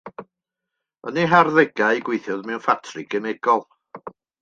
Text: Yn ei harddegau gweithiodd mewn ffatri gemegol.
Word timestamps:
Yn 1.11 1.19
ei 1.25 1.27
harddegau 1.35 2.01
gweithiodd 2.09 2.51
mewn 2.51 2.67
ffatri 2.67 3.07
gemegol. 3.15 3.67